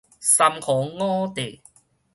[0.19, 1.61] 三皇五帝